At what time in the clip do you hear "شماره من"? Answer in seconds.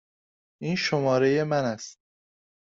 0.75-1.65